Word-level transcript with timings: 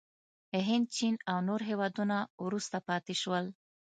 هند، 0.67 0.85
چین 0.95 1.15
او 1.31 1.37
نور 1.47 1.61
هېوادونه 1.69 2.17
وروسته 2.45 2.77
پاتې 2.87 3.13
شول. 3.21 3.45